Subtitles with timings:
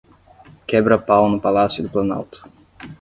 [0.65, 2.37] Quebra-pau no Palácio do Planalto